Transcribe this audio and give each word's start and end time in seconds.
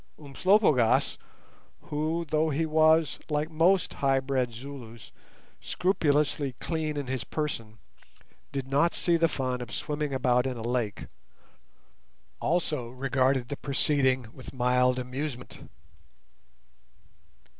Umslopogaas, 0.17 1.19
who, 1.81 2.25
though 2.27 2.49
he 2.49 2.65
was, 2.65 3.19
like 3.29 3.51
most 3.51 3.93
high 3.93 4.19
bred 4.19 4.51
Zulus, 4.51 5.11
scrupulously 5.59 6.53
cleanly 6.53 7.01
in 7.01 7.05
his 7.05 7.23
person, 7.23 7.77
did 8.51 8.67
not 8.67 8.95
see 8.95 9.15
the 9.15 9.27
fun 9.27 9.61
of 9.61 9.71
swimming 9.71 10.11
about 10.11 10.47
in 10.47 10.57
a 10.57 10.63
lake, 10.63 11.05
also 12.39 12.89
regarded 12.89 13.49
the 13.49 13.57
proceeding 13.57 14.25
with 14.33 14.55
mild 14.55 14.97
amusement. 14.97 15.61